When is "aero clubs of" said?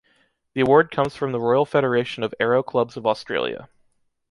2.39-3.05